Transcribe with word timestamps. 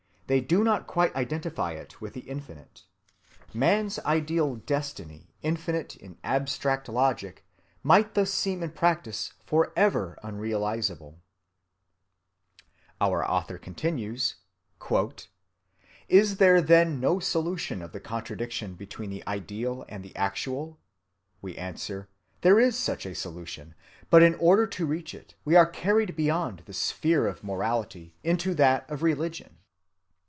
They 0.27 0.39
do 0.39 0.63
not 0.63 0.87
quite 0.87 1.13
identify 1.13 1.73
it 1.73 1.99
with 1.99 2.13
the 2.13 2.21
Infinite. 2.21 2.83
Man's 3.53 3.99
ideal 3.99 4.55
destiny, 4.55 5.27
infinite 5.41 5.97
in 5.97 6.17
abstract 6.23 6.87
logic, 6.87 7.43
might 7.83 8.13
thus 8.13 8.33
seem 8.33 8.63
in 8.63 8.71
practice 8.71 9.33
forever 9.45 10.17
unrealizable. 10.23 11.19
"Is 11.19 11.21
there, 13.01 13.07
then," 13.19 13.29
our 13.29 13.29
author 13.29 13.57
continues, 13.57 14.35
"no 16.09 17.19
solution 17.19 17.81
of 17.81 17.91
the 17.91 17.99
contradiction 17.99 18.75
between 18.75 19.09
the 19.09 19.27
ideal 19.27 19.83
and 19.89 20.01
the 20.01 20.15
actual? 20.15 20.79
We 21.41 21.57
answer, 21.57 22.07
There 22.39 22.57
is 22.57 22.77
such 22.77 23.05
a 23.05 23.15
solution, 23.15 23.75
but 24.09 24.23
in 24.23 24.35
order 24.35 24.65
to 24.65 24.85
reach 24.85 25.13
it 25.13 25.35
we 25.43 25.57
are 25.57 25.65
carried 25.67 26.15
beyond 26.15 26.59
the 26.67 26.73
sphere 26.73 27.27
of 27.27 27.43
morality 27.43 28.15
into 28.23 28.53
that 28.53 28.89
of 28.89 29.03
religion. 29.03 29.57